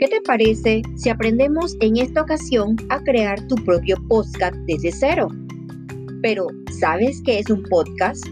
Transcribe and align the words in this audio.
¿Qué 0.00 0.06
te 0.06 0.20
parece 0.20 0.82
si 0.94 1.08
aprendemos 1.08 1.76
en 1.80 1.96
esta 1.96 2.22
ocasión 2.22 2.76
a 2.88 3.02
crear 3.02 3.44
tu 3.48 3.56
propio 3.56 3.96
podcast 4.06 4.54
desde 4.68 4.92
cero? 4.92 5.26
Pero, 6.22 6.46
¿sabes 6.78 7.20
qué 7.24 7.40
es 7.40 7.50
un 7.50 7.64
podcast? 7.64 8.24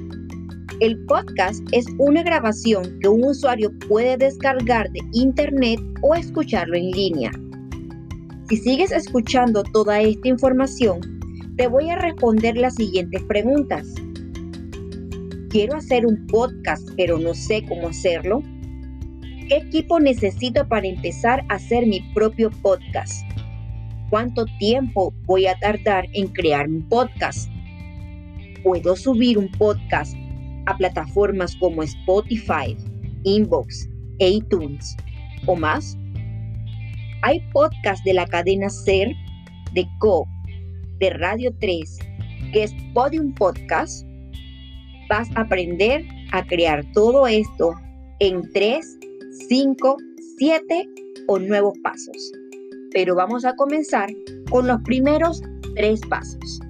El 0.78 0.96
podcast 1.06 1.66
es 1.72 1.84
una 1.98 2.22
grabación 2.22 3.00
que 3.00 3.08
un 3.08 3.24
usuario 3.24 3.72
puede 3.88 4.16
descargar 4.16 4.88
de 4.92 5.00
internet 5.12 5.80
o 6.02 6.14
escucharlo 6.14 6.76
en 6.76 6.92
línea. 6.92 7.32
Si 8.48 8.58
sigues 8.58 8.92
escuchando 8.92 9.64
toda 9.72 10.00
esta 10.00 10.28
información, 10.28 11.00
te 11.56 11.66
voy 11.66 11.90
a 11.90 11.96
responder 11.96 12.56
las 12.56 12.76
siguientes 12.76 13.24
preguntas. 13.24 13.92
Quiero 15.48 15.74
hacer 15.78 16.06
un 16.06 16.28
podcast, 16.28 16.88
pero 16.96 17.18
no 17.18 17.34
sé 17.34 17.64
cómo 17.66 17.88
hacerlo. 17.88 18.40
¿Qué 19.48 19.58
equipo 19.58 20.00
necesito 20.00 20.66
para 20.66 20.88
empezar 20.88 21.44
a 21.48 21.54
hacer 21.54 21.86
mi 21.86 22.00
propio 22.14 22.50
podcast? 22.50 23.24
¿Cuánto 24.10 24.44
tiempo 24.58 25.14
voy 25.24 25.46
a 25.46 25.56
tardar 25.60 26.08
en 26.14 26.26
crear 26.26 26.66
un 26.68 26.88
podcast? 26.88 27.48
¿Puedo 28.64 28.96
subir 28.96 29.38
un 29.38 29.48
podcast 29.52 30.16
a 30.66 30.76
plataformas 30.76 31.54
como 31.60 31.84
Spotify, 31.84 32.76
Inbox, 33.22 33.88
iTunes 34.18 34.96
o 35.46 35.54
más? 35.54 35.96
Hay 37.22 37.38
podcasts 37.52 38.04
de 38.04 38.14
la 38.14 38.26
cadena 38.26 38.68
SER, 38.68 39.14
de 39.74 39.86
Co, 40.00 40.26
de 40.98 41.10
Radio 41.10 41.54
3, 41.60 41.98
que 42.52 42.64
es 42.64 42.74
Podium 42.92 43.32
Podcast. 43.32 44.04
Vas 45.08 45.28
a 45.36 45.42
aprender 45.42 46.04
a 46.32 46.44
crear 46.44 46.84
todo 46.92 47.28
esto 47.28 47.76
en 48.18 48.42
tres 48.52 48.98
5, 49.48 49.96
7 50.38 50.88
o 51.28 51.38
nuevos 51.38 51.78
pasos. 51.82 52.32
Pero 52.92 53.14
vamos 53.14 53.44
a 53.44 53.54
comenzar 53.54 54.08
con 54.50 54.66
los 54.66 54.80
primeros 54.82 55.42
tres 55.74 56.00
pasos. 56.08 56.60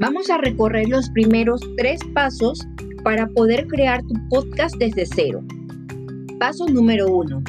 Vamos 0.00 0.28
a 0.30 0.38
recorrer 0.38 0.88
los 0.88 1.08
primeros 1.10 1.60
tres 1.76 2.00
pasos 2.12 2.66
para 3.04 3.28
poder 3.28 3.68
crear 3.68 4.02
tu 4.02 4.14
podcast 4.28 4.74
desde 4.76 5.06
cero. 5.06 5.42
Paso 6.40 6.66
número 6.66 7.06
uno, 7.06 7.42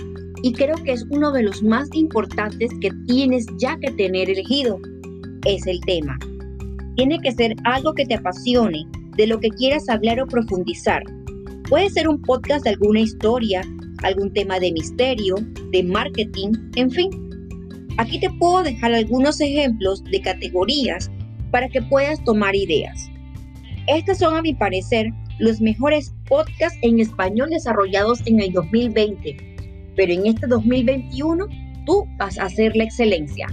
y 0.44 0.54
creo 0.54 0.76
que 0.84 0.92
es 0.92 1.04
uno 1.10 1.32
de 1.32 1.42
los 1.42 1.64
más 1.64 1.90
importantes 1.94 2.70
que 2.80 2.92
tienes 3.08 3.48
ya 3.58 3.78
que 3.80 3.92
tener 3.92 4.30
elegido, 4.30 4.80
es 5.46 5.66
el 5.68 5.80
tema. 5.82 6.18
Tiene 6.96 7.20
que 7.20 7.32
ser 7.32 7.56
algo 7.64 7.94
que 7.94 8.06
te 8.06 8.16
apasione, 8.16 8.86
de 9.18 9.28
lo 9.28 9.40
que 9.40 9.50
quieras 9.50 9.90
hablar 9.90 10.20
o 10.20 10.28
profundizar. 10.28 11.04
Puede 11.70 11.90
ser 11.90 12.08
un 12.08 12.22
podcast 12.22 12.64
de 12.64 12.72
alguna 12.72 13.02
historia, 13.02 13.62
algún 14.04 14.32
tema 14.34 14.60
de 14.60 14.72
misterio, 14.72 15.36
de 15.72 15.84
marketing, 15.84 16.52
en 16.76 16.92
fin. 16.92 17.10
Aquí 17.98 18.20
te 18.20 18.30
puedo 18.40 18.64
dejar 18.64 18.94
algunos 18.94 19.40
ejemplos 19.40 20.04
de 20.06 20.22
categorías 20.22 21.12
para 21.52 21.70
que 21.70 21.82
puedas 21.82 22.24
tomar 22.24 22.56
ideas. 22.56 23.10
Estos 23.88 24.18
son, 24.18 24.36
a 24.36 24.42
mi 24.42 24.54
parecer, 24.54 25.08
los 25.40 25.62
mejores 25.62 26.14
podcasts 26.28 26.78
en 26.82 27.00
español 27.00 27.50
desarrollados 27.50 28.26
en 28.26 28.40
el 28.40 28.52
2020, 28.54 29.38
pero 29.96 30.14
en 30.14 30.26
este 30.26 30.48
2021 30.48 31.48
tú 31.86 32.06
vas 32.18 32.38
a 32.40 32.46
hacer 32.46 32.76
la 32.76 32.86
excelencia. 32.86 33.48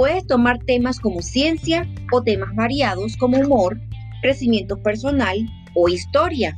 Puedes 0.00 0.26
tomar 0.26 0.58
temas 0.64 0.98
como 0.98 1.20
ciencia 1.20 1.86
o 2.10 2.22
temas 2.22 2.56
variados 2.56 3.18
como 3.18 3.38
humor, 3.38 3.78
crecimiento 4.22 4.82
personal 4.82 5.46
o 5.74 5.90
historia. 5.90 6.56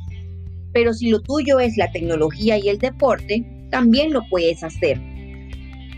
Pero 0.71 0.93
si 0.93 1.09
lo 1.09 1.19
tuyo 1.19 1.59
es 1.59 1.75
la 1.75 1.91
tecnología 1.91 2.57
y 2.57 2.69
el 2.69 2.77
deporte, 2.77 3.45
también 3.69 4.13
lo 4.13 4.21
puedes 4.29 4.63
hacer. 4.63 4.97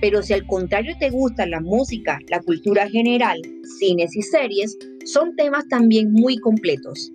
Pero 0.01 0.23
si 0.23 0.33
al 0.33 0.47
contrario 0.47 0.95
te 0.99 1.11
gusta 1.11 1.45
la 1.45 1.59
música, 1.59 2.17
la 2.29 2.39
cultura 2.39 2.89
general, 2.89 3.39
cines 3.77 4.15
y 4.15 4.23
series, 4.23 4.75
son 5.05 5.35
temas 5.35 5.67
también 5.67 6.13
muy 6.13 6.39
completos. 6.39 7.11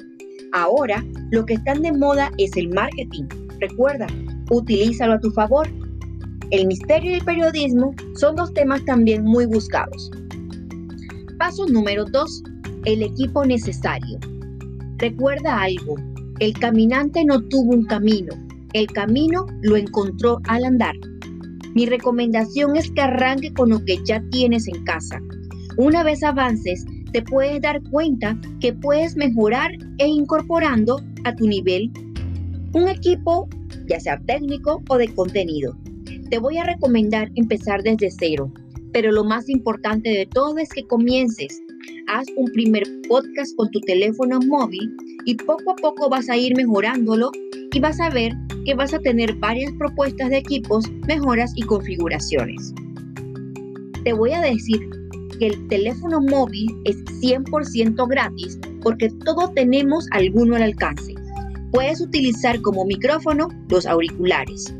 Ahora, 0.52 1.04
lo 1.32 1.44
que 1.44 1.54
están 1.54 1.82
de 1.82 1.90
moda 1.90 2.30
es 2.38 2.56
el 2.56 2.68
marketing. 2.68 3.24
Recuerda, 3.58 4.06
utilízalo 4.48 5.14
a 5.14 5.20
tu 5.20 5.32
favor. 5.32 5.68
El 6.50 6.66
misterio 6.66 7.12
y 7.12 7.14
el 7.14 7.24
periodismo 7.24 7.94
son 8.16 8.34
dos 8.34 8.52
temas 8.52 8.84
también 8.84 9.22
muy 9.22 9.46
buscados. 9.46 10.10
Paso 11.38 11.64
número 11.66 12.04
2. 12.04 12.42
El 12.86 13.04
equipo 13.04 13.44
necesario. 13.44 14.18
Recuerda 14.98 15.62
algo, 15.62 15.94
el 16.40 16.52
caminante 16.54 17.24
no 17.24 17.40
tuvo 17.40 17.72
un 17.72 17.84
camino, 17.84 18.34
el 18.72 18.88
camino 18.88 19.46
lo 19.62 19.76
encontró 19.76 20.40
al 20.48 20.64
andar. 20.64 20.96
Mi 21.74 21.86
recomendación 21.86 22.74
es 22.74 22.90
que 22.90 23.02
arranque 23.02 23.52
con 23.54 23.70
lo 23.70 23.84
que 23.84 23.98
ya 24.04 24.20
tienes 24.30 24.66
en 24.66 24.82
casa. 24.84 25.20
Una 25.76 26.02
vez 26.02 26.24
avances, 26.24 26.84
te 27.12 27.22
puedes 27.22 27.62
dar 27.62 27.80
cuenta 27.90 28.36
que 28.60 28.72
puedes 28.72 29.16
mejorar 29.16 29.70
e 29.98 30.08
incorporando 30.08 31.00
a 31.22 31.34
tu 31.36 31.46
nivel 31.46 31.92
un 32.72 32.88
equipo, 32.88 33.48
ya 33.86 34.00
sea 34.00 34.20
técnico 34.26 34.82
o 34.88 34.98
de 34.98 35.14
contenido. 35.14 35.76
Te 36.30 36.38
voy 36.38 36.58
a 36.58 36.64
recomendar 36.64 37.30
empezar 37.34 37.82
desde 37.82 38.10
cero 38.10 38.52
pero 38.92 39.12
lo 39.12 39.24
más 39.24 39.48
importante 39.48 40.10
de 40.10 40.26
todo 40.26 40.58
es 40.58 40.68
que 40.70 40.86
comiences. 40.86 41.62
Haz 42.08 42.26
un 42.36 42.50
primer 42.52 42.84
podcast 43.08 43.54
con 43.56 43.70
tu 43.70 43.80
teléfono 43.80 44.40
móvil 44.40 44.96
y 45.24 45.34
poco 45.34 45.72
a 45.72 45.76
poco 45.76 46.08
vas 46.08 46.28
a 46.28 46.36
ir 46.36 46.56
mejorándolo 46.56 47.30
y 47.72 47.80
vas 47.80 48.00
a 48.00 48.10
ver 48.10 48.32
que 48.64 48.74
vas 48.74 48.92
a 48.92 48.98
tener 48.98 49.34
varias 49.36 49.72
propuestas 49.78 50.30
de 50.30 50.38
equipos, 50.38 50.90
mejoras 51.06 51.52
y 51.56 51.62
configuraciones. 51.62 52.74
Te 54.04 54.12
voy 54.12 54.32
a 54.32 54.40
decir 54.40 54.80
que 55.38 55.48
el 55.48 55.68
teléfono 55.68 56.20
móvil 56.20 56.68
es 56.84 56.96
100% 57.22 58.08
gratis 58.08 58.58
porque 58.82 59.08
todos 59.24 59.54
tenemos 59.54 60.06
alguno 60.12 60.56
al 60.56 60.62
alcance. 60.62 61.14
Puedes 61.70 62.00
utilizar 62.00 62.60
como 62.62 62.84
micrófono 62.84 63.48
los 63.68 63.86
auriculares 63.86 64.74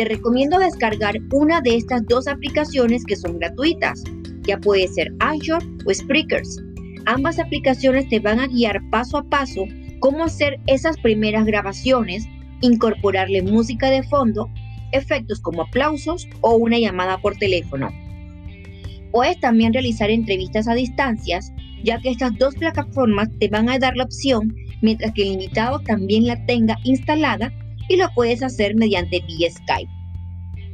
te 0.00 0.06
recomiendo 0.06 0.58
descargar 0.58 1.16
una 1.30 1.60
de 1.60 1.76
estas 1.76 2.06
dos 2.06 2.26
aplicaciones 2.26 3.04
que 3.04 3.16
son 3.16 3.38
gratuitas. 3.38 4.02
Ya 4.44 4.56
puede 4.56 4.88
ser 4.88 5.12
Anchor 5.18 5.62
o 5.84 5.92
Spreakers. 5.92 6.56
Ambas 7.04 7.38
aplicaciones 7.38 8.08
te 8.08 8.18
van 8.18 8.40
a 8.40 8.46
guiar 8.46 8.80
paso 8.88 9.18
a 9.18 9.24
paso 9.24 9.66
cómo 9.98 10.24
hacer 10.24 10.58
esas 10.66 10.96
primeras 11.00 11.44
grabaciones, 11.44 12.24
incorporarle 12.62 13.42
música 13.42 13.90
de 13.90 14.02
fondo, 14.04 14.48
efectos 14.92 15.38
como 15.38 15.64
aplausos 15.64 16.26
o 16.40 16.56
una 16.56 16.78
llamada 16.78 17.18
por 17.18 17.36
teléfono. 17.36 17.90
Puedes 19.12 19.38
también 19.40 19.74
realizar 19.74 20.08
entrevistas 20.08 20.66
a 20.66 20.72
distancias, 20.72 21.52
ya 21.84 22.00
que 22.00 22.08
estas 22.08 22.38
dos 22.38 22.54
plataformas 22.54 23.28
te 23.38 23.48
van 23.48 23.68
a 23.68 23.78
dar 23.78 23.94
la 23.98 24.04
opción 24.04 24.56
mientras 24.80 25.12
que 25.12 25.24
el 25.24 25.32
invitado 25.32 25.78
también 25.80 26.26
la 26.26 26.42
tenga 26.46 26.78
instalada 26.84 27.52
y 27.90 27.96
lo 27.96 28.08
puedes 28.14 28.40
hacer 28.40 28.76
mediante 28.76 29.20
vía 29.26 29.50
Skype. 29.50 29.90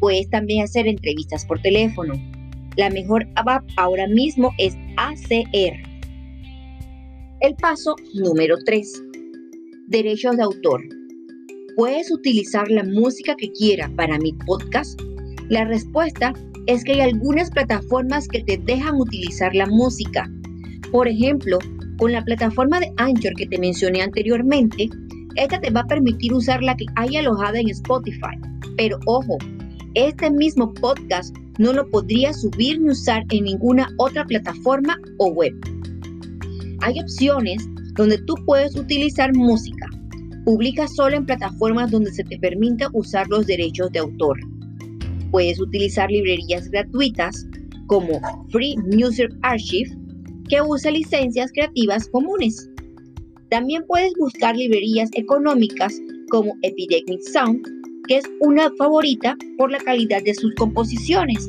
Puedes 0.00 0.28
también 0.28 0.62
hacer 0.62 0.86
entrevistas 0.86 1.46
por 1.46 1.60
teléfono. 1.62 2.12
La 2.76 2.90
mejor 2.90 3.26
app 3.36 3.64
ahora 3.78 4.06
mismo 4.06 4.52
es 4.58 4.76
ACR. 4.98 5.76
El 7.40 7.54
paso 7.56 7.96
número 8.14 8.56
3. 8.66 9.02
Derechos 9.86 10.36
de 10.36 10.42
autor. 10.42 10.82
¿Puedes 11.74 12.12
utilizar 12.12 12.70
la 12.70 12.84
música 12.84 13.34
que 13.34 13.50
quiera 13.52 13.90
para 13.96 14.18
mi 14.18 14.34
podcast? 14.46 15.00
La 15.48 15.64
respuesta 15.64 16.34
es 16.66 16.84
que 16.84 16.92
hay 16.92 17.00
algunas 17.00 17.50
plataformas 17.50 18.28
que 18.28 18.42
te 18.42 18.58
dejan 18.58 18.96
utilizar 18.96 19.54
la 19.54 19.66
música. 19.66 20.30
Por 20.92 21.08
ejemplo, 21.08 21.58
con 21.98 22.12
la 22.12 22.22
plataforma 22.22 22.78
de 22.78 22.92
Anchor 22.98 23.32
que 23.36 23.46
te 23.46 23.58
mencioné 23.58 24.02
anteriormente, 24.02 24.90
esta 25.36 25.60
te 25.60 25.70
va 25.70 25.80
a 25.80 25.86
permitir 25.86 26.32
usar 26.32 26.62
la 26.62 26.76
que 26.76 26.86
hay 26.96 27.16
alojada 27.16 27.58
en 27.58 27.68
Spotify. 27.70 28.36
Pero 28.76 28.98
ojo, 29.06 29.38
este 29.94 30.30
mismo 30.30 30.72
podcast 30.74 31.34
no 31.58 31.72
lo 31.72 31.88
podrías 31.90 32.40
subir 32.42 32.80
ni 32.80 32.90
usar 32.90 33.24
en 33.30 33.44
ninguna 33.44 33.88
otra 33.98 34.24
plataforma 34.24 34.98
o 35.18 35.28
web. 35.28 35.54
Hay 36.80 37.00
opciones 37.00 37.66
donde 37.94 38.18
tú 38.18 38.34
puedes 38.44 38.76
utilizar 38.76 39.34
música. 39.34 39.88
Publica 40.44 40.86
solo 40.86 41.16
en 41.16 41.26
plataformas 41.26 41.90
donde 41.90 42.12
se 42.12 42.24
te 42.24 42.38
permita 42.38 42.88
usar 42.92 43.26
los 43.28 43.46
derechos 43.46 43.90
de 43.92 44.00
autor. 44.00 44.38
Puedes 45.30 45.58
utilizar 45.58 46.10
librerías 46.10 46.68
gratuitas 46.70 47.46
como 47.86 48.20
Free 48.50 48.76
Music 48.78 49.30
Archive 49.42 49.96
que 50.48 50.60
usa 50.60 50.90
licencias 50.90 51.50
creativas 51.52 52.08
comunes. 52.08 52.68
También 53.50 53.84
puedes 53.86 54.12
buscar 54.18 54.56
librerías 54.56 55.08
económicas 55.14 55.94
como 56.30 56.56
Epidemic 56.62 57.20
Sound, 57.32 57.64
que 58.08 58.18
es 58.18 58.24
una 58.40 58.70
favorita 58.76 59.36
por 59.56 59.70
la 59.70 59.78
calidad 59.78 60.22
de 60.24 60.34
sus 60.34 60.52
composiciones. 60.56 61.48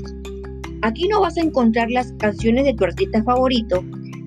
Aquí 0.84 1.08
no 1.08 1.22
vas 1.22 1.38
a 1.38 1.42
encontrar 1.42 1.90
las 1.90 2.14
canciones 2.20 2.66
de 2.66 2.74
tu 2.76 2.84
artista 2.84 3.24
favorito, 3.24 3.84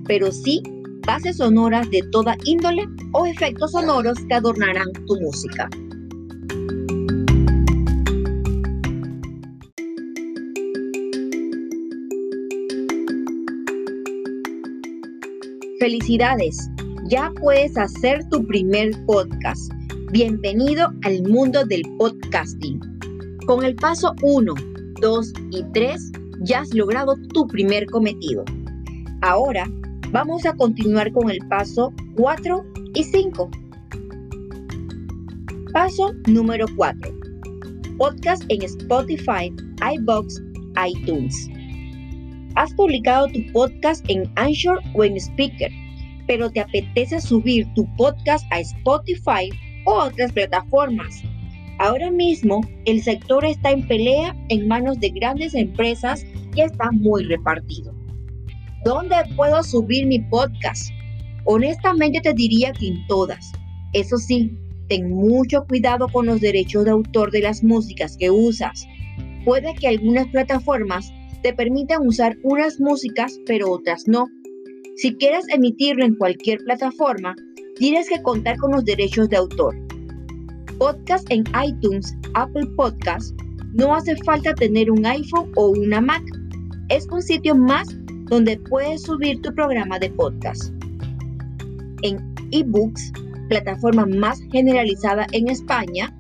pero 0.07 0.33
sí 0.33 0.63
bases 1.07 1.37
sonoras 1.37 1.89
de 1.91 2.03
toda 2.11 2.37
índole 2.45 2.87
o 3.13 3.25
efectos 3.25 3.73
sonoros 3.73 4.19
que 4.29 4.35
adornarán 4.35 4.93
tu 5.07 5.21
música. 5.21 5.69
Felicidades, 15.79 16.70
ya 17.11 17.33
puedes 17.41 17.77
hacer 17.77 18.25
tu 18.31 18.47
primer 18.47 18.93
podcast. 19.05 19.73
Bienvenido 20.13 20.93
al 21.03 21.25
mundo 21.25 21.65
del 21.65 21.83
podcasting. 21.99 22.81
Con 23.47 23.65
el 23.65 23.75
paso 23.75 24.15
1, 24.23 24.55
2 25.01 25.33
y 25.51 25.65
3 25.75 26.13
ya 26.43 26.61
has 26.61 26.73
logrado 26.73 27.17
tu 27.35 27.49
primer 27.49 27.87
cometido. 27.87 28.45
Ahora 29.23 29.69
vamos 30.13 30.47
a 30.47 30.55
continuar 30.55 31.11
con 31.11 31.29
el 31.31 31.41
paso 31.49 31.93
4 32.17 32.65
y 32.95 33.03
5. 33.03 33.51
Paso 35.73 36.13
número 36.29 36.67
4. 36.77 37.11
Podcast 37.99 38.45
en 38.51 38.63
Spotify, 38.63 39.53
iBox, 39.97 40.41
iTunes. 40.87 41.49
Has 42.55 42.73
publicado 42.75 43.27
tu 43.27 43.41
podcast 43.53 44.05
en 44.09 44.31
Anchor 44.37 44.79
o 44.95 45.03
en 45.03 45.17
Speaker, 45.17 45.73
pero 46.31 46.49
te 46.49 46.61
apetece 46.61 47.21
subir 47.21 47.67
tu 47.75 47.93
podcast 47.97 48.47
a 48.53 48.61
Spotify 48.61 49.51
o 49.85 49.95
otras 49.95 50.31
plataformas. 50.31 51.25
Ahora 51.81 52.09
mismo 52.09 52.61
el 52.85 53.03
sector 53.03 53.45
está 53.45 53.73
en 53.73 53.85
pelea 53.89 54.37
en 54.49 54.69
manos 54.69 55.01
de 55.01 55.11
grandes 55.11 55.57
empresas 55.57 56.25
y 56.55 56.61
está 56.61 56.93
muy 56.93 57.25
repartido. 57.25 57.93
¿Dónde 58.85 59.17
puedo 59.35 59.61
subir 59.65 60.07
mi 60.07 60.21
podcast? 60.21 60.93
Honestamente 61.47 62.21
te 62.21 62.33
diría 62.33 62.71
que 62.75 62.87
en 62.87 63.05
todas. 63.09 63.51
Eso 63.93 64.17
sí, 64.17 64.57
ten 64.89 65.11
mucho 65.11 65.67
cuidado 65.67 66.07
con 66.07 66.27
los 66.27 66.41
derechos 66.41 66.85
de 66.85 66.93
autor 66.93 67.33
de 67.33 67.41
las 67.41 67.65
músicas 67.65 68.17
que 68.17 68.31
usas. 68.31 68.87
Puede 69.45 69.75
que 69.75 69.89
algunas 69.89 70.29
plataformas 70.29 71.13
te 71.43 71.53
permitan 71.53 72.07
usar 72.07 72.37
unas 72.45 72.79
músicas 72.79 73.37
pero 73.47 73.73
otras 73.73 74.07
no. 74.07 74.29
Si 75.01 75.15
quieres 75.15 75.47
emitirlo 75.49 76.05
en 76.05 76.15
cualquier 76.17 76.59
plataforma, 76.59 77.35
tienes 77.77 78.07
que 78.11 78.21
contar 78.21 78.59
con 78.59 78.73
los 78.73 78.85
derechos 78.85 79.31
de 79.31 79.39
autor. 79.39 79.75
Podcast 80.79 81.27
en 81.31 81.43
iTunes, 81.65 82.15
Apple 82.35 82.67
Podcast, 82.77 83.35
no 83.73 83.95
hace 83.95 84.15
falta 84.25 84.55
tener 84.55 84.91
un 84.91 85.07
iPhone 85.07 85.51
o 85.57 85.71
una 85.71 86.03
Mac. 86.03 86.23
Es 86.91 87.07
un 87.11 87.23
sitio 87.23 87.55
más 87.55 87.89
donde 88.27 88.59
puedes 88.69 89.05
subir 89.05 89.41
tu 89.41 89.55
programa 89.55 89.99
de 89.99 90.11
podcast. 90.11 90.71
En 92.03 92.19
eBooks, 92.51 93.11
plataforma 93.49 94.05
más 94.05 94.39
generalizada 94.53 95.27
en 95.33 95.49
España, 95.49 96.15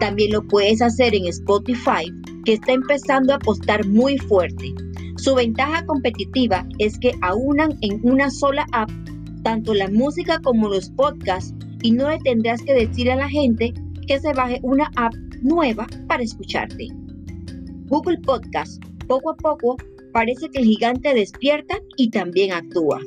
también 0.00 0.32
lo 0.32 0.42
puedes 0.48 0.82
hacer 0.82 1.14
en 1.14 1.26
Spotify 1.26 2.12
que 2.44 2.54
está 2.54 2.72
empezando 2.72 3.34
a 3.34 3.36
apostar 3.36 3.86
muy 3.86 4.18
fuerte. 4.18 4.74
Su 5.16 5.34
ventaja 5.34 5.84
competitiva 5.86 6.66
es 6.78 6.98
que 6.98 7.12
aunan 7.22 7.76
en 7.80 8.00
una 8.02 8.30
sola 8.30 8.66
app 8.72 8.90
tanto 9.42 9.74
la 9.74 9.88
música 9.88 10.40
como 10.42 10.68
los 10.68 10.90
podcasts 10.90 11.54
y 11.82 11.92
no 11.92 12.10
le 12.10 12.18
tendrás 12.18 12.62
que 12.62 12.74
decir 12.74 13.10
a 13.10 13.16
la 13.16 13.28
gente 13.28 13.72
que 14.06 14.20
se 14.20 14.32
baje 14.32 14.60
una 14.62 14.90
app 14.96 15.14
nueva 15.42 15.86
para 16.08 16.22
escucharte. 16.22 16.88
Google 17.86 18.18
Podcast 18.18 18.82
poco 19.06 19.30
a 19.30 19.36
poco 19.36 19.76
parece 20.12 20.48
que 20.50 20.58
el 20.58 20.64
gigante 20.64 21.14
despierta 21.14 21.78
y 21.96 22.10
también 22.10 22.52
actúa. 22.52 23.00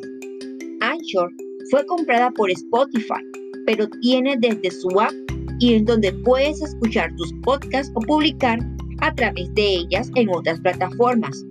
Anchor 0.82 1.30
fue 1.70 1.86
comprada 1.86 2.32
por 2.32 2.50
Spotify, 2.50 3.22
pero 3.66 3.88
tiene 4.02 4.38
desde 4.40 4.72
su 4.72 4.90
app 5.00 5.14
y 5.60 5.74
en 5.74 5.86
donde 5.86 6.14
puedes 6.24 6.62
escuchar 6.62 7.14
tus 7.18 7.34
podcasts 7.44 7.92
o 7.96 8.00
publicar 8.00 8.60
a 9.02 9.14
través 9.14 9.54
de 9.56 9.76
ellas 9.76 10.10
en 10.16 10.30
otras 10.30 10.60
plataformas. 10.62 11.46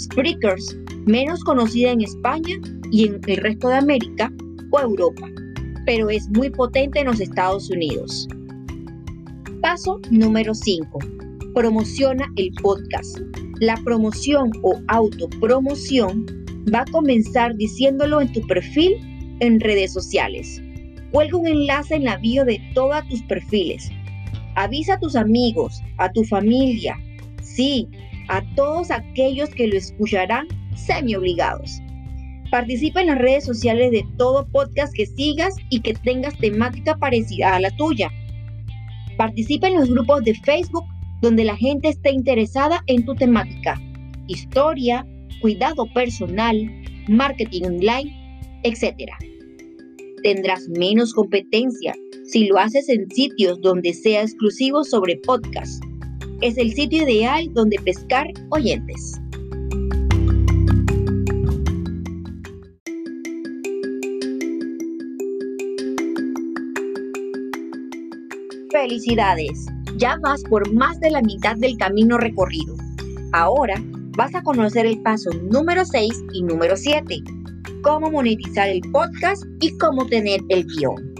Spreakers, 0.00 0.76
menos 1.06 1.44
conocida 1.44 1.90
en 1.90 2.00
España 2.00 2.56
y 2.90 3.06
en 3.06 3.20
el 3.26 3.36
resto 3.36 3.68
de 3.68 3.76
América 3.76 4.32
o 4.70 4.80
Europa, 4.80 5.28
pero 5.86 6.10
es 6.10 6.28
muy 6.30 6.50
potente 6.50 7.00
en 7.00 7.06
los 7.06 7.20
Estados 7.20 7.70
Unidos. 7.70 8.28
Paso 9.60 10.00
número 10.10 10.54
5. 10.54 10.98
Promociona 11.54 12.26
el 12.36 12.52
podcast. 12.62 13.18
La 13.60 13.76
promoción 13.84 14.52
o 14.62 14.80
autopromoción 14.88 16.26
va 16.72 16.80
a 16.80 16.92
comenzar 16.92 17.54
diciéndolo 17.56 18.20
en 18.20 18.32
tu 18.32 18.46
perfil 18.46 18.94
en 19.40 19.60
redes 19.60 19.92
sociales. 19.92 20.62
Cuelga 21.12 21.36
un 21.36 21.46
enlace 21.46 21.96
en 21.96 22.04
la 22.04 22.16
bio 22.16 22.44
de 22.44 22.60
todos 22.74 23.06
tus 23.08 23.22
perfiles 23.24 23.90
Avisa 24.56 24.94
a 24.94 24.98
tus 24.98 25.16
amigos, 25.16 25.82
a 25.98 26.10
tu 26.12 26.24
familia, 26.24 26.98
sí, 27.42 27.88
a 28.30 28.42
todos 28.54 28.90
aquellos 28.90 29.50
que 29.50 29.66
lo 29.66 29.76
escucharán 29.76 30.46
semi 30.74 31.14
obligados. 31.14 31.80
Participa 32.50 33.00
en 33.00 33.08
las 33.08 33.18
redes 33.18 33.44
sociales 33.44 33.90
de 33.90 34.04
todo 34.16 34.46
podcast 34.48 34.92
que 34.94 35.06
sigas 35.06 35.54
y 35.68 35.80
que 35.80 35.94
tengas 35.94 36.36
temática 36.38 36.96
parecida 36.96 37.54
a 37.54 37.60
la 37.60 37.70
tuya. 37.76 38.10
Participa 39.16 39.68
en 39.68 39.74
los 39.74 39.90
grupos 39.90 40.24
de 40.24 40.34
Facebook 40.34 40.84
donde 41.20 41.44
la 41.44 41.56
gente 41.56 41.88
esté 41.88 42.10
interesada 42.10 42.82
en 42.86 43.04
tu 43.04 43.14
temática. 43.14 43.80
Historia, 44.26 45.06
cuidado 45.40 45.86
personal, 45.92 46.56
marketing 47.08 47.64
online, 47.64 48.60
etc. 48.62 49.12
Tendrás 50.22 50.68
menos 50.68 51.12
competencia 51.12 51.94
si 52.24 52.46
lo 52.46 52.58
haces 52.58 52.88
en 52.88 53.10
sitios 53.10 53.60
donde 53.60 53.92
sea 53.92 54.22
exclusivo 54.22 54.84
sobre 54.84 55.16
podcast. 55.16 55.84
Es 56.42 56.56
el 56.56 56.72
sitio 56.72 57.02
ideal 57.02 57.52
donde 57.52 57.76
pescar 57.84 58.26
oyentes. 58.48 59.20
Felicidades, 68.72 69.66
ya 69.98 70.16
vas 70.22 70.42
por 70.44 70.72
más 70.72 70.98
de 71.00 71.10
la 71.10 71.20
mitad 71.20 71.56
del 71.56 71.76
camino 71.76 72.16
recorrido. 72.16 72.74
Ahora 73.32 73.74
vas 74.16 74.34
a 74.34 74.42
conocer 74.42 74.86
el 74.86 75.02
paso 75.02 75.28
número 75.50 75.84
6 75.84 76.24
y 76.32 76.42
número 76.42 76.74
7, 76.74 77.22
cómo 77.82 78.10
monetizar 78.10 78.70
el 78.70 78.80
podcast 78.92 79.44
y 79.60 79.76
cómo 79.76 80.06
tener 80.06 80.40
el 80.48 80.64
guion. 80.64 81.12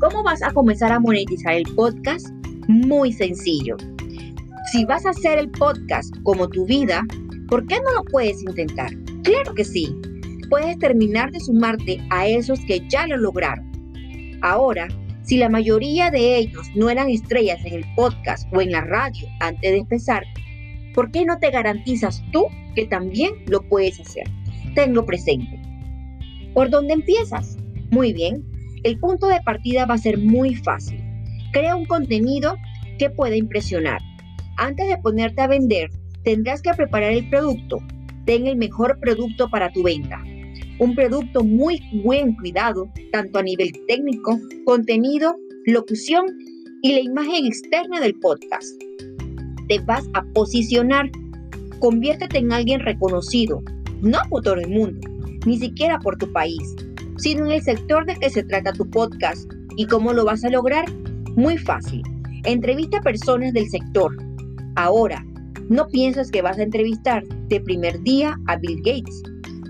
¿Cómo 0.00 0.22
vas 0.22 0.42
a 0.42 0.54
comenzar 0.54 0.90
a 0.90 1.00
monetizar 1.00 1.52
el 1.52 1.64
podcast? 1.74 2.28
Muy 2.66 3.12
sencillo. 3.12 3.76
Si 4.76 4.84
vas 4.84 5.06
a 5.06 5.10
hacer 5.10 5.38
el 5.38 5.50
podcast 5.52 6.14
como 6.22 6.50
tu 6.50 6.66
vida, 6.66 7.02
¿por 7.48 7.66
qué 7.66 7.76
no 7.76 7.94
lo 7.94 8.04
puedes 8.04 8.42
intentar? 8.42 8.90
Claro 9.22 9.54
que 9.54 9.64
sí. 9.64 9.96
Puedes 10.50 10.78
terminar 10.78 11.32
de 11.32 11.40
sumarte 11.40 11.98
a 12.10 12.26
esos 12.26 12.60
que 12.66 12.86
ya 12.86 13.06
lo 13.06 13.16
lograron. 13.16 13.64
Ahora, 14.42 14.88
si 15.22 15.38
la 15.38 15.48
mayoría 15.48 16.10
de 16.10 16.36
ellos 16.36 16.66
no 16.74 16.90
eran 16.90 17.08
estrellas 17.08 17.64
en 17.64 17.72
el 17.72 17.86
podcast 17.94 18.46
o 18.52 18.60
en 18.60 18.70
la 18.70 18.82
radio 18.82 19.26
antes 19.40 19.72
de 19.72 19.78
empezar, 19.78 20.24
¿por 20.94 21.10
qué 21.10 21.24
no 21.24 21.38
te 21.38 21.50
garantizas 21.50 22.22
tú 22.30 22.44
que 22.74 22.84
también 22.84 23.32
lo 23.46 23.62
puedes 23.62 23.98
hacer? 23.98 24.24
Tenlo 24.74 25.06
presente. 25.06 25.58
¿Por 26.52 26.68
dónde 26.68 26.92
empiezas? 26.92 27.56
Muy 27.90 28.12
bien, 28.12 28.44
el 28.84 28.98
punto 28.98 29.26
de 29.28 29.40
partida 29.40 29.86
va 29.86 29.94
a 29.94 29.98
ser 29.98 30.18
muy 30.18 30.54
fácil. 30.54 31.02
Crea 31.54 31.76
un 31.76 31.86
contenido 31.86 32.58
que 32.98 33.08
pueda 33.08 33.36
impresionar. 33.36 34.02
Antes 34.58 34.88
de 34.88 34.96
ponerte 34.98 35.42
a 35.42 35.48
vender, 35.48 35.90
tendrás 36.24 36.62
que 36.62 36.72
preparar 36.72 37.12
el 37.12 37.28
producto. 37.28 37.78
Ten 38.24 38.46
el 38.46 38.56
mejor 38.56 38.98
producto 39.00 39.48
para 39.50 39.70
tu 39.72 39.82
venta. 39.82 40.22
Un 40.78 40.94
producto 40.94 41.44
muy 41.44 41.80
buen 42.02 42.34
cuidado, 42.36 42.90
tanto 43.12 43.38
a 43.38 43.42
nivel 43.42 43.70
técnico, 43.86 44.38
contenido, 44.64 45.36
locución 45.66 46.26
y 46.82 46.92
la 46.92 47.00
imagen 47.00 47.46
externa 47.46 48.00
del 48.00 48.14
podcast. 48.14 48.66
Te 49.68 49.78
vas 49.80 50.08
a 50.14 50.22
posicionar. 50.34 51.10
Conviértete 51.78 52.38
en 52.38 52.52
alguien 52.52 52.80
reconocido, 52.80 53.62
no 54.00 54.18
por 54.30 54.42
todo 54.42 54.54
el 54.54 54.68
mundo, 54.68 55.06
ni 55.44 55.58
siquiera 55.58 55.98
por 55.98 56.16
tu 56.16 56.32
país, 56.32 56.74
sino 57.18 57.44
en 57.44 57.52
el 57.52 57.62
sector 57.62 58.06
de 58.06 58.16
que 58.16 58.30
se 58.30 58.42
trata 58.42 58.72
tu 58.72 58.88
podcast. 58.90 59.50
¿Y 59.76 59.86
cómo 59.86 60.14
lo 60.14 60.24
vas 60.24 60.42
a 60.44 60.48
lograr? 60.48 60.86
Muy 61.36 61.58
fácil. 61.58 62.02
Entrevista 62.44 62.98
a 62.98 63.02
personas 63.02 63.52
del 63.52 63.68
sector. 63.68 64.16
Ahora, 64.76 65.24
no 65.68 65.88
piensas 65.88 66.30
que 66.30 66.42
vas 66.42 66.58
a 66.58 66.62
entrevistar 66.62 67.24
de 67.48 67.60
primer 67.60 68.00
día 68.02 68.38
a 68.46 68.56
Bill 68.56 68.78
Gates, 68.84 69.22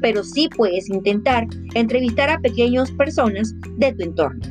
pero 0.03 0.23
sí 0.23 0.49
puedes 0.57 0.89
intentar 0.91 1.47
entrevistar 1.75 2.29
a 2.29 2.41
pequeñas 2.41 2.91
personas 2.93 3.55
de 3.79 3.93
tu 3.93 4.03
entorno. 4.03 4.45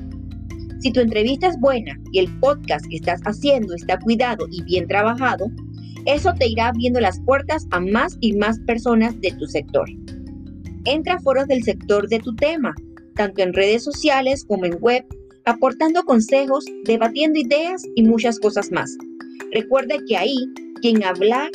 Si 0.79 0.91
tu 0.91 1.01
entrevista 1.01 1.47
es 1.47 1.59
buena 1.59 1.99
y 2.11 2.19
el 2.19 2.39
podcast 2.39 2.85
que 2.89 2.97
estás 2.97 3.21
haciendo 3.25 3.73
está 3.75 3.99
cuidado 3.99 4.47
y 4.49 4.63
bien 4.63 4.87
trabajado, 4.87 5.51
eso 6.05 6.33
te 6.33 6.47
irá 6.47 6.67
abriendo 6.67 6.99
las 6.99 7.19
puertas 7.21 7.67
a 7.71 7.79
más 7.79 8.17
y 8.21 8.33
más 8.33 8.59
personas 8.59 9.19
de 9.21 9.31
tu 9.31 9.47
sector. 9.47 9.89
Entra 10.85 11.15
a 11.15 11.19
foros 11.19 11.47
del 11.47 11.63
sector 11.63 12.07
de 12.07 12.19
tu 12.19 12.35
tema, 12.35 12.73
tanto 13.15 13.41
en 13.41 13.53
redes 13.53 13.83
sociales 13.83 14.45
como 14.47 14.65
en 14.65 14.77
web, 14.79 15.03
aportando 15.45 16.03
consejos, 16.03 16.65
debatiendo 16.85 17.39
ideas 17.39 17.83
y 17.95 18.03
muchas 18.03 18.39
cosas 18.39 18.71
más. 18.71 18.95
Recuerda 19.51 19.95
que 20.07 20.17
ahí 20.17 20.37
quien 20.81 21.03
habla 21.03 21.49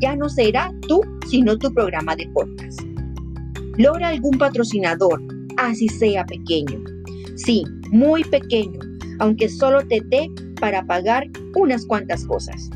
ya 0.00 0.14
no 0.16 0.28
será 0.28 0.72
tú, 0.86 1.00
sino 1.28 1.58
tu 1.58 1.72
programa 1.72 2.14
de 2.16 2.28
podcast. 2.34 2.80
Logra 3.76 4.08
algún 4.08 4.38
patrocinador, 4.38 5.22
así 5.56 5.88
sea 5.88 6.24
pequeño. 6.26 6.82
Sí, 7.36 7.64
muy 7.90 8.24
pequeño, 8.24 8.80
aunque 9.18 9.48
solo 9.48 9.86
te 9.86 10.00
dé 10.06 10.30
para 10.60 10.84
pagar 10.84 11.28
unas 11.54 11.86
cuantas 11.86 12.24
cosas. 12.26 12.70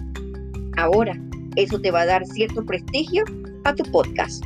Ahora, 0.76 1.20
eso 1.56 1.80
te 1.80 1.90
va 1.90 2.02
a 2.02 2.06
dar 2.06 2.24
cierto 2.26 2.64
prestigio 2.64 3.24
a 3.64 3.74
tu 3.74 3.84
podcast. 3.90 4.44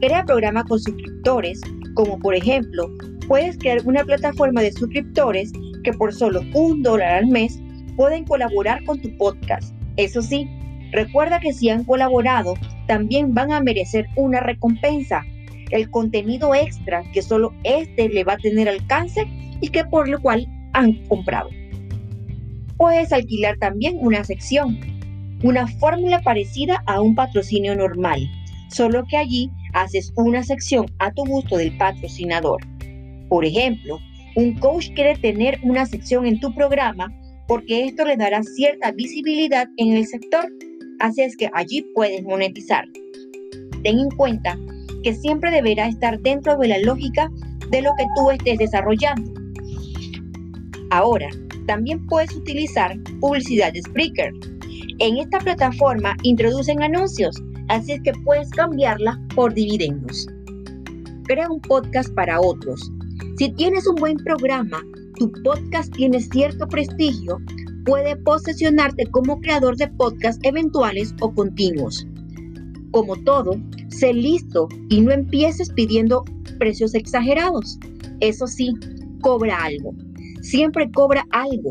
Crea 0.00 0.24
programa 0.24 0.64
con 0.64 0.80
suscriptores, 0.80 1.60
como 1.94 2.18
por 2.18 2.34
ejemplo, 2.34 2.90
puedes 3.28 3.58
crear 3.58 3.80
una 3.84 4.04
plataforma 4.04 4.62
de 4.62 4.72
suscriptores 4.72 5.52
que 5.84 5.92
por 5.92 6.12
solo 6.12 6.42
un 6.54 6.82
dólar 6.82 7.14
al 7.14 7.26
mes 7.26 7.60
pueden 7.90 8.24
colaborar 8.24 8.84
con 8.84 9.00
tu 9.00 9.16
podcast. 9.16 9.74
Eso 9.96 10.22
sí, 10.22 10.48
recuerda 10.92 11.40
que 11.40 11.52
si 11.52 11.68
han 11.68 11.84
colaborado, 11.84 12.54
también 12.86 13.34
van 13.34 13.52
a 13.52 13.60
merecer 13.60 14.06
una 14.16 14.40
recompensa, 14.40 15.24
el 15.70 15.90
contenido 15.90 16.54
extra 16.54 17.04
que 17.12 17.22
solo 17.22 17.52
este 17.64 18.08
le 18.08 18.24
va 18.24 18.34
a 18.34 18.38
tener 18.38 18.68
alcance 18.68 19.26
y 19.60 19.68
que 19.68 19.84
por 19.84 20.08
lo 20.08 20.20
cual 20.20 20.46
han 20.72 20.94
comprado. 21.06 21.50
Puedes 22.76 23.12
alquilar 23.12 23.58
también 23.58 23.98
una 24.00 24.24
sección, 24.24 24.78
una 25.42 25.66
fórmula 25.66 26.22
parecida 26.22 26.82
a 26.86 27.00
un 27.00 27.14
patrocinio 27.14 27.76
normal, 27.76 28.26
solo 28.68 29.04
que 29.08 29.16
allí 29.16 29.50
haces 29.74 30.12
una 30.16 30.42
sección 30.42 30.86
a 30.98 31.12
tu 31.12 31.24
gusto 31.26 31.56
del 31.56 31.76
patrocinador. 31.76 32.60
Por 33.28 33.44
ejemplo, 33.44 33.98
un 34.36 34.54
coach 34.54 34.90
quiere 34.94 35.16
tener 35.16 35.58
una 35.62 35.86
sección 35.86 36.26
en 36.26 36.40
tu 36.40 36.54
programa 36.54 37.12
porque 37.50 37.84
esto 37.86 38.04
le 38.04 38.16
dará 38.16 38.44
cierta 38.44 38.92
visibilidad 38.92 39.68
en 39.76 39.96
el 39.96 40.06
sector, 40.06 40.48
así 41.00 41.22
es 41.22 41.36
que 41.36 41.50
allí 41.52 41.84
puedes 41.96 42.22
monetizar. 42.22 42.84
Ten 43.82 43.98
en 43.98 44.10
cuenta 44.10 44.56
que 45.02 45.14
siempre 45.14 45.50
deberá 45.50 45.88
estar 45.88 46.20
dentro 46.20 46.56
de 46.58 46.68
la 46.68 46.78
lógica 46.78 47.28
de 47.70 47.82
lo 47.82 47.90
que 47.98 48.06
tú 48.14 48.30
estés 48.30 48.56
desarrollando. 48.56 49.32
Ahora, 50.90 51.28
también 51.66 52.06
puedes 52.06 52.32
utilizar 52.36 52.96
publicidad 53.20 53.72
de 53.72 53.82
Spreaker. 53.82 54.32
En 55.00 55.16
esta 55.16 55.40
plataforma 55.40 56.16
introducen 56.22 56.80
anuncios 56.84 57.34
así 57.66 57.94
es 57.94 58.02
que 58.02 58.12
puedes 58.24 58.48
cambiarla 58.50 59.20
por 59.34 59.52
dividendos. 59.54 60.28
Crea 61.24 61.50
un 61.50 61.60
podcast 61.62 62.14
para 62.14 62.40
otros. 62.40 62.92
Si 63.38 63.50
tienes 63.54 63.88
un 63.88 63.96
buen 63.96 64.18
programa, 64.18 64.80
tu 65.20 65.30
podcast 65.44 65.94
tiene 65.94 66.18
cierto 66.18 66.66
prestigio, 66.66 67.36
puede 67.84 68.16
posesionarte 68.16 69.04
como 69.10 69.38
creador 69.38 69.76
de 69.76 69.86
podcasts 69.86 70.40
eventuales 70.44 71.14
o 71.20 71.30
continuos. 71.34 72.06
Como 72.90 73.14
todo, 73.16 73.60
sé 73.88 74.14
listo 74.14 74.66
y 74.88 75.02
no 75.02 75.12
empieces 75.12 75.70
pidiendo 75.74 76.24
precios 76.58 76.94
exagerados. 76.94 77.78
Eso 78.20 78.46
sí, 78.46 78.72
cobra 79.20 79.62
algo. 79.62 79.92
Siempre 80.40 80.90
cobra 80.90 81.26
algo. 81.32 81.68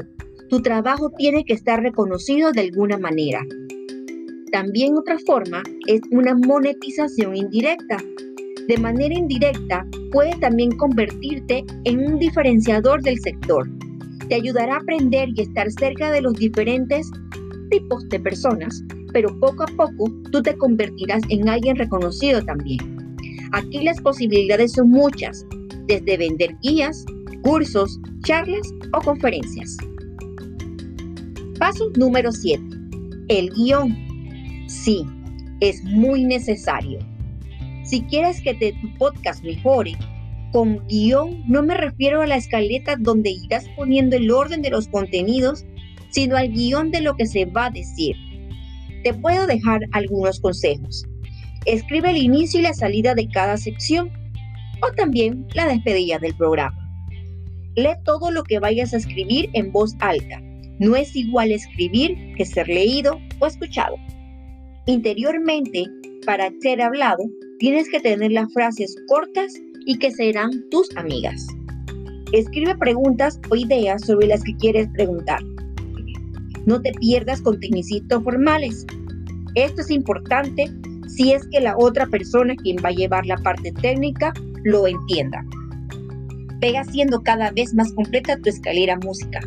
Tu 0.49 0.61
trabajo 0.61 1.09
tiene 1.17 1.43
que 1.43 1.53
estar 1.53 1.81
reconocido 1.81 2.51
de 2.51 2.61
alguna 2.61 2.99
manera. 2.99 3.41
También 4.51 4.95
otra 4.95 5.17
forma 5.25 5.63
es 5.87 6.01
una 6.11 6.35
monetización 6.35 7.35
indirecta. 7.35 7.97
De 8.67 8.77
manera 8.77 9.15
indirecta, 9.17 9.87
puede 10.11 10.35
también 10.39 10.71
convertirte 10.77 11.63
en 11.85 11.99
un 11.99 12.19
diferenciador 12.19 13.01
del 13.01 13.19
sector. 13.19 13.69
Te 14.27 14.35
ayudará 14.35 14.75
a 14.75 14.79
aprender 14.79 15.29
y 15.35 15.41
estar 15.41 15.69
cerca 15.71 16.11
de 16.11 16.21
los 16.21 16.33
diferentes 16.33 17.09
tipos 17.71 18.07
de 18.09 18.19
personas, 18.19 18.83
pero 19.13 19.37
poco 19.39 19.63
a 19.63 19.67
poco 19.77 20.11
tú 20.31 20.41
te 20.41 20.55
convertirás 20.55 21.21
en 21.29 21.47
alguien 21.49 21.75
reconocido 21.75 22.41
también. 22.43 22.79
Aquí 23.51 23.83
las 23.83 23.99
posibilidades 24.01 24.73
son 24.73 24.89
muchas, 24.89 25.45
desde 25.87 26.17
vender 26.17 26.55
guías, 26.61 27.05
cursos, 27.41 27.99
charlas 28.23 28.67
o 28.93 29.01
conferencias. 29.01 29.77
Paso 31.57 31.89
número 31.97 32.31
7. 32.31 32.63
El 33.27 33.49
guion. 33.51 33.95
Sí, 34.67 35.05
es 35.59 35.83
muy 35.83 36.23
necesario. 36.23 36.99
Si 37.89 38.01
quieres 38.03 38.39
que 38.41 38.53
tu 38.53 38.93
podcast 38.99 39.43
mejore, 39.43 39.95
con 40.51 40.85
guion 40.87 41.43
no 41.47 41.63
me 41.63 41.75
refiero 41.75 42.21
a 42.21 42.27
la 42.27 42.35
escaleta 42.35 42.95
donde 42.95 43.31
irás 43.31 43.65
poniendo 43.75 44.15
el 44.15 44.29
orden 44.29 44.61
de 44.61 44.69
los 44.69 44.87
contenidos, 44.89 45.65
sino 46.11 46.37
al 46.37 46.49
guion 46.49 46.91
de 46.91 47.01
lo 47.01 47.15
que 47.15 47.25
se 47.25 47.45
va 47.45 47.65
a 47.65 47.71
decir. 47.71 48.15
Te 49.03 49.15
puedo 49.15 49.47
dejar 49.47 49.81
algunos 49.91 50.39
consejos. 50.39 51.03
Escribe 51.65 52.11
el 52.11 52.17
inicio 52.17 52.59
y 52.59 52.63
la 52.63 52.75
salida 52.75 53.15
de 53.15 53.27
cada 53.27 53.57
sección 53.57 54.11
o 54.83 54.91
también 54.91 55.47
la 55.55 55.67
despedida 55.67 56.19
del 56.19 56.35
programa. 56.35 56.77
Lee 57.75 57.95
todo 58.05 58.29
lo 58.29 58.43
que 58.43 58.59
vayas 58.59 58.93
a 58.93 58.97
escribir 58.97 59.49
en 59.53 59.71
voz 59.71 59.95
alta. 59.99 60.39
No 60.77 60.95
es 60.95 61.15
igual 61.15 61.51
escribir 61.51 62.35
que 62.37 62.45
ser 62.45 62.67
leído 62.67 63.19
o 63.39 63.47
escuchado. 63.47 63.95
Interiormente, 64.85 65.85
para 66.23 66.51
ser 66.61 66.83
hablado, 66.83 67.23
tienes 67.59 67.89
que 67.89 67.99
tener 67.99 68.31
las 68.31 68.51
frases 68.53 68.95
cortas 69.07 69.53
y 69.85 69.97
que 69.99 70.11
serán 70.11 70.51
tus 70.71 70.89
amigas. 70.97 71.47
Escribe 72.31 72.75
preguntas 72.77 73.39
o 73.49 73.55
ideas 73.55 74.05
sobre 74.05 74.27
las 74.27 74.43
que 74.43 74.55
quieres 74.57 74.87
preguntar. 74.89 75.41
No 76.65 76.81
te 76.81 76.91
pierdas 76.93 77.41
con 77.41 77.59
tecnicismos 77.59 78.23
formales. 78.23 78.85
Esto 79.55 79.81
es 79.81 79.91
importante 79.91 80.71
si 81.07 81.33
es 81.33 81.47
que 81.47 81.59
la 81.59 81.75
otra 81.77 82.05
persona 82.07 82.55
quien 82.55 82.77
va 82.83 82.89
a 82.89 82.93
llevar 82.93 83.25
la 83.25 83.37
parte 83.37 83.71
técnica 83.71 84.33
lo 84.63 84.87
entienda. 84.87 85.45
Pega 86.61 86.83
siendo 86.83 87.21
cada 87.21 87.51
vez 87.51 87.73
más 87.73 87.91
completa 87.93 88.37
tu 88.37 88.49
escalera 88.49 88.97
música. 88.97 89.39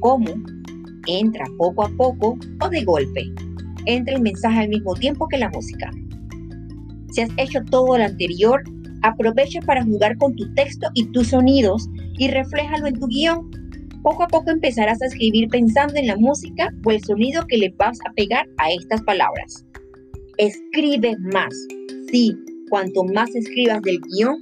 ¿Cómo? 0.00 0.34
Entra 1.06 1.44
poco 1.58 1.84
a 1.84 1.88
poco 1.96 2.38
o 2.60 2.68
de 2.68 2.84
golpe 2.84 3.32
entra 3.86 4.14
el 4.14 4.22
mensaje 4.22 4.60
al 4.60 4.68
mismo 4.68 4.94
tiempo 4.94 5.28
que 5.28 5.38
la 5.38 5.48
música. 5.50 5.90
Si 7.10 7.20
has 7.20 7.30
hecho 7.36 7.60
todo 7.70 7.98
lo 7.98 8.04
anterior, 8.04 8.62
aprovecha 9.02 9.60
para 9.62 9.84
jugar 9.84 10.16
con 10.18 10.34
tu 10.36 10.52
texto 10.54 10.88
y 10.94 11.04
tus 11.12 11.28
sonidos 11.28 11.88
y 12.18 12.28
refléjalo 12.28 12.86
en 12.86 12.98
tu 12.98 13.06
guion. 13.06 13.50
Poco 14.02 14.22
a 14.22 14.28
poco 14.28 14.50
empezarás 14.50 15.02
a 15.02 15.06
escribir 15.06 15.48
pensando 15.48 15.94
en 15.96 16.06
la 16.06 16.16
música 16.16 16.72
o 16.84 16.90
el 16.90 17.02
sonido 17.02 17.46
que 17.46 17.58
le 17.58 17.74
vas 17.76 17.98
a 18.08 18.12
pegar 18.14 18.46
a 18.58 18.70
estas 18.70 19.02
palabras. 19.02 19.64
Escribe 20.38 21.16
más. 21.32 21.54
Sí, 22.10 22.34
cuanto 22.70 23.04
más 23.04 23.34
escribas 23.34 23.82
del 23.82 24.00
guion, 24.00 24.40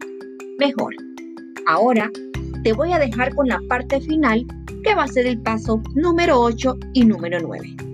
mejor. 0.58 0.94
Ahora 1.66 2.10
te 2.62 2.72
voy 2.72 2.92
a 2.92 2.98
dejar 2.98 3.34
con 3.34 3.48
la 3.48 3.60
parte 3.68 4.00
final 4.00 4.46
que 4.84 4.94
va 4.94 5.04
a 5.04 5.08
ser 5.08 5.26
el 5.26 5.40
paso 5.42 5.82
número 5.94 6.40
8 6.40 6.76
y 6.94 7.04
número 7.04 7.40
9. 7.40 7.87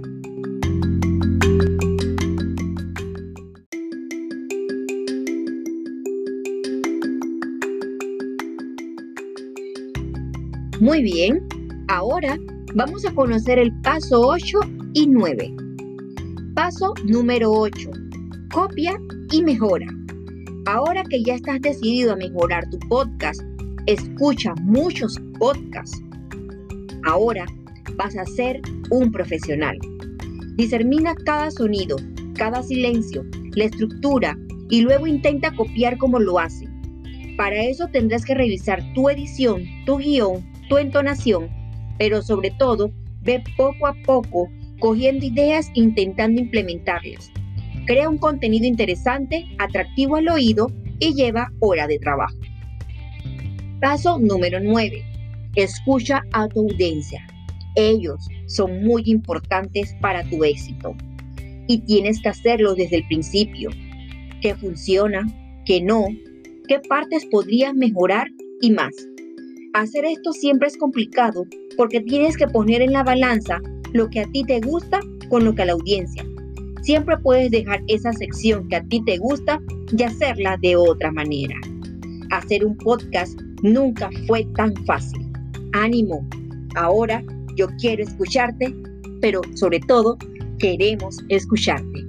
Muy 10.81 11.05
bien, 11.05 11.47
ahora 11.87 12.37
vamos 12.75 13.07
a 13.07 13.15
conocer 13.15 13.61
el 13.61 13.73
paso 13.83 14.21
8 14.27 14.59
y 14.95 15.07
9. 15.07 15.55
Paso 16.57 16.95
número 17.05 17.53
8. 17.53 17.91
Copia 18.53 18.99
y 19.31 19.45
mejora. 19.45 19.87
Ahora 20.67 21.05
que 21.05 21.23
ya 21.23 21.37
estás 21.37 21.61
decidido 21.61 22.13
a 22.13 22.17
mejorar 22.17 22.69
tu 22.71 22.81
podcast, 22.89 23.41
escucha 23.87 24.53
muchos 24.63 25.17
podcasts. 25.39 26.03
Ahora 27.05 27.47
vas 27.97 28.17
a 28.17 28.27
ser 28.27 28.61
un 28.91 29.13
profesional. 29.13 29.79
Discermina 30.57 31.15
cada 31.25 31.53
sonido, 31.53 31.97
cada 32.35 32.65
silencio, 32.65 33.25
la 33.55 33.67
estructura 33.67 34.37
y 34.71 34.81
luego 34.81 35.07
intenta 35.07 35.55
copiar 35.55 35.99
como 35.99 36.19
lo 36.19 36.41
hace. 36.41 36.69
Para 37.37 37.63
eso 37.63 37.87
tendrás 37.93 38.25
que 38.25 38.35
revisar 38.35 38.83
tu 38.95 39.09
edición, 39.09 39.63
tu 39.87 39.99
guion 39.99 40.54
tu 40.69 40.79
entonación, 40.79 41.49
pero 41.99 42.23
sobre 42.23 42.51
todo 42.53 42.91
ve 43.23 43.43
poco 43.57 43.87
a 43.87 43.95
poco 44.05 44.49
cogiendo 44.81 45.25
ideas 45.25 45.69
e 45.75 45.81
intentando 45.81 46.41
implementarlas. 46.41 47.31
Crea 47.87 48.09
un 48.09 48.19
contenido 48.19 48.67
interesante, 48.67 49.47
atractivo 49.59 50.17
al 50.17 50.29
oído 50.29 50.71
y 50.99 51.15
lleva 51.15 51.51
hora 51.61 51.87
de 51.87 51.99
trabajo. 51.99 52.37
Paso 53.81 54.19
número 54.19 54.61
9. 54.61 55.03
Escucha 55.57 56.23
a 56.33 56.49
tu 56.49 56.61
audiencia. 56.61 57.27
Ellos 57.77 58.27
son 58.47 58.85
muy 58.85 59.03
importantes 59.07 59.95
para 60.01 60.25
tu 60.25 60.45
éxito 60.45 60.95
y 61.67 61.79
tienes 61.79 62.21
que 62.21 62.29
hacerlo 62.29 62.75
desde 62.75 62.97
el 62.97 63.07
principio. 63.07 63.71
qué 64.41 64.55
funciona, 64.55 65.27
qué 65.65 65.81
no, 65.81 66.07
qué 66.69 66.79
partes 66.81 67.25
podrías 67.27 67.75
mejorar 67.75 68.29
y 68.61 68.71
más. 68.71 68.95
Hacer 69.75 70.05
esto 70.05 70.33
siempre 70.33 70.69
es 70.69 70.77
complicado 70.77 71.45
porque 71.77 72.01
tienes 72.01 72.37
que 72.37 72.47
poner 72.47 72.81
en 72.81 72.93
la 72.93 73.03
balanza 73.03 73.61
lo 73.93 74.09
que 74.09 74.21
a 74.21 74.27
ti 74.31 74.45
te 74.45 74.61
gusta 74.61 75.01
con 75.29 75.45
lo 75.45 75.53
que 75.53 75.63
a 75.63 75.65
la 75.65 75.73
audiencia. 75.73 76.25
Siempre 76.83 77.19
puedes 77.19 77.51
dejar 77.51 77.83
esa 77.89 78.13
sección 78.13 78.69
que 78.69 78.77
a 78.77 78.85
ti 78.85 79.03
te 79.05 79.19
gusta 79.19 79.61
y 79.91 80.01
hacerla 80.05 80.57
de 80.63 80.77
otra 80.77 81.11
manera. 81.11 81.57
Hacer 82.31 82.65
un 82.65 82.77
podcast 82.77 83.37
nunca 83.63 84.11
fue 84.29 84.47
tan 84.55 84.77
fácil. 84.87 85.27
Ánimo. 85.73 86.25
Ahora 86.77 87.25
yo 87.57 87.67
quiero 87.81 88.05
escucharte, 88.05 88.73
pero 89.21 89.41
sobre 89.57 89.81
todo 89.81 90.17
queremos 90.61 91.19
escucharte. 91.31 92.04